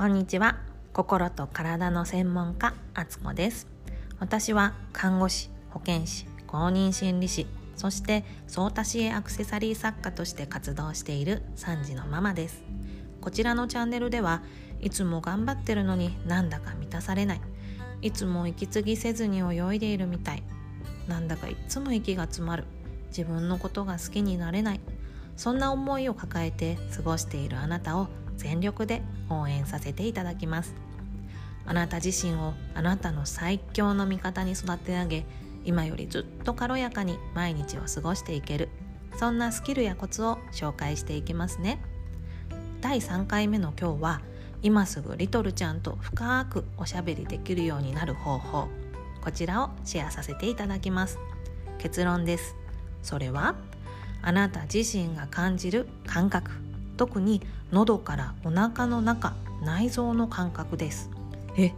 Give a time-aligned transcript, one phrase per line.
[0.00, 0.56] こんにちは。
[0.94, 3.66] 心と体の専門家あつこです。
[4.18, 7.46] 私は看護師保健師公認心理師
[7.76, 12.62] そして相多支援アクセサリー作家として活動している3児のママです。
[13.20, 14.40] こちらのチャンネルでは
[14.80, 17.40] いつも頑張ってるのになんだか満たされない。
[18.00, 20.42] いつも息継ぎせずに泳いでいるみたい。
[21.08, 22.64] なんだかいつも息が詰まる。
[23.08, 24.80] 自分のことが好きになれない。
[25.36, 28.08] そんな思いを抱えて過ごしているあなたを
[28.40, 30.74] 全力で応援させていただきます。
[31.66, 35.26] あなた自身をあなたの最強の味方に育て上げ
[35.64, 38.70] 今よりずっと軽やかに毎日を過ごしていける
[39.18, 41.80] そんなスキルやコツを紹介していきますね。
[42.80, 44.20] 第3回目の今日は
[44.62, 48.68] 今すぐリトルちゃんと深くおしゃべりできるようになる方法
[49.22, 51.18] こちらをシェアさせていただきます。
[51.78, 52.56] 結論です。
[53.02, 53.54] それは
[54.22, 56.69] あなた自身が感じる感覚。
[57.00, 57.40] 特に
[57.72, 61.08] 喉からお腹の中内臓の感覚です。
[61.56, 61.72] え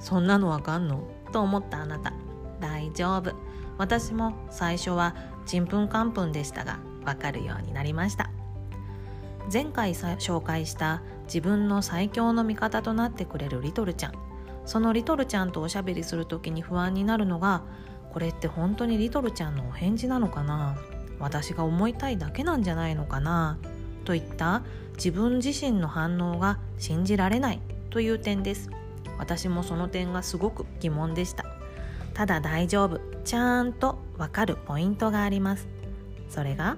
[0.00, 1.04] そんなのわかんの？
[1.30, 2.12] と思ったあなた。
[2.58, 3.36] 大丈夫。
[3.78, 5.14] 私も最初は
[5.46, 8.30] ちんぷんかんぷんでしたがわかるようになりました。
[9.52, 14.14] 前回紹介した自分の最強の味方となってくれるリトルちゃん。
[14.66, 17.62] そのリトルちゃんとおしゃべりする時に不安になるのが
[18.12, 20.76] これって本当にリトルちゃんのお返事なのかな？
[21.20, 23.56] 私が思いたいだけなんじゃないのかな？
[24.04, 24.62] といった
[24.96, 27.60] 自分自身の反応が信じられない
[27.90, 28.70] という点です。
[29.18, 31.44] 私もその点がすごく疑問でした。
[32.12, 35.66] ただ大丈夫ちゃんとわかるポイントがあります。
[36.28, 36.76] それが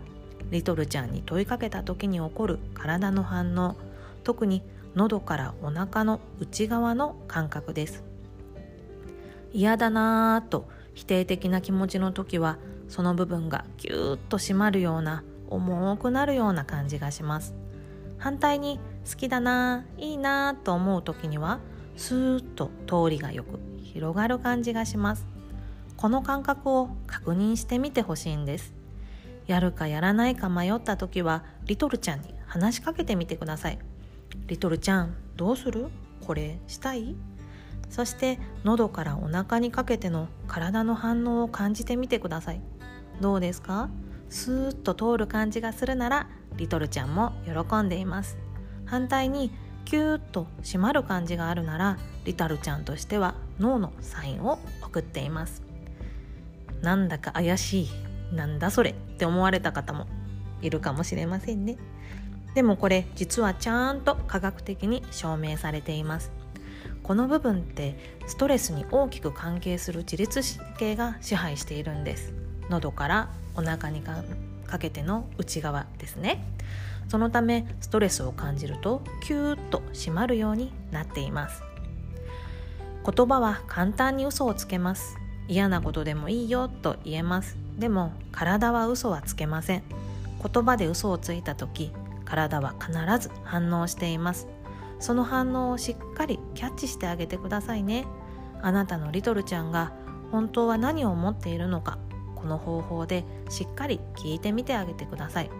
[0.51, 3.77] リトルちゃんに問いかけた時に起こる体の反応
[4.25, 4.63] 特に
[4.95, 8.05] 喉からお腹の内側の感覚です。
[9.53, 17.55] 嫌だなぁと否定的な気持ちの時はその部分がギューッと締まるような重くなるような感じがします。
[18.19, 21.61] 反対に好きだないいなと思う時には
[21.97, 25.27] スーッと通りがよく広がる感じがします。
[25.97, 28.75] この感覚を確認してみてほしいんです。
[29.47, 33.79] やるかやらないか迷った時はリトルちゃんに話しかけてみてください。
[34.47, 35.89] リトルちゃんどうする？
[36.27, 37.15] これしたい？
[37.89, 42.61] そして喉からお腹にかけての体の反応を感じてみてください。
[43.21, 43.89] どうですか？
[44.29, 48.39] スーッと通る感じがするならリトルちゃんも喜んでいます。
[48.85, 49.51] 反対に
[49.85, 55.63] キューッと締まる感じがあるならリタルちゃんとしては脳のサインを送っています。
[56.83, 57.89] なんだか怪しい
[58.35, 60.07] なんだそれって思われた方も
[60.61, 61.77] いるかもしれませんね。
[62.55, 66.33] でもこれ実はちゃんと科学的に証明されています。
[67.03, 72.33] この部分ってストレスに大きく関係する自律神経が支配しているんです。
[72.69, 74.23] 喉からお腹にか
[74.67, 76.45] かけての内側ですね。
[77.09, 81.63] そのためストレスを感じるとキューッと締まるようになっています。
[83.05, 85.17] 言葉は簡単に嘘をつけます。
[85.49, 87.57] 嫌なことでもいいよと言えます。
[87.79, 89.83] でも体は嘘はつけません。
[90.43, 91.93] 言葉で嘘をついた時
[92.25, 94.49] 体は必ず反応しています。
[94.99, 98.07] その反応をしっかりキャッチしてあげてくださいね。
[98.63, 99.93] あなたのリトルちゃんが
[100.33, 101.99] 本当は何を思っているのか
[102.47, 105.51] この方法でしっかり聞いてみてあげてください。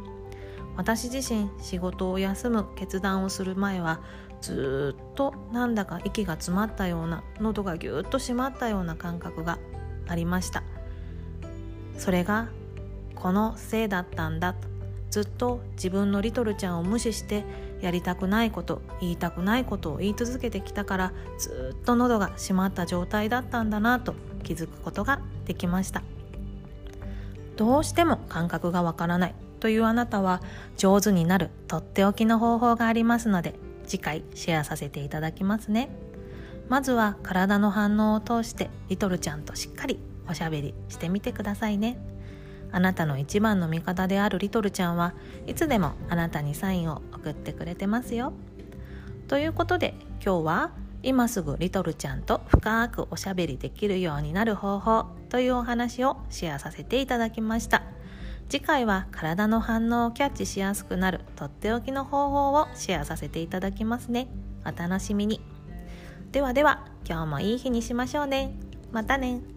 [0.77, 4.01] 私自身仕事を休む決断をする前は
[4.41, 9.59] ずっとなんだか息が詰まったような喉がぎゅっと締まったような感覚が
[10.07, 10.63] ありました。
[11.99, 12.49] それが
[13.17, 14.55] このせいだったんだ
[15.11, 17.43] ずっと自分のリトルちゃんを無視して
[17.81, 24.15] やりたくないこと言いたくないことを言い続けてきたからずっと喉が締まった状態だったんだなと
[24.45, 26.03] 気づくことができました。
[27.57, 30.43] どうしても感覚がわからないというあなたは
[30.77, 33.55] 上手になるとっておきの方法がありますので
[33.87, 35.89] 次回シェアさせていただきますね。
[36.69, 41.99] まずは体の反応を通してリトルちゃんとしっかりおしゃべりしてみてくださいね。
[42.73, 45.15] あなたの一番の味方であるリトルちゃんは
[45.47, 48.33] いつでもあなたにサインを送ってくれてますよ。
[49.29, 49.95] ということで
[50.25, 50.71] 今日は
[51.03, 55.16] 今すぐリトルちゃんと深くおしゃべりできるようになる方法。
[55.29, 57.83] というお話をシェアさせていただきました。
[58.49, 64.29] 次回は体の反応をキャッチしやすくなるとっておきの方法をシェアさせていただきますね。
[64.65, 65.41] お楽しみに。
[66.33, 68.55] ではでは今日もいい日にしましょうね。
[68.93, 69.56] またね。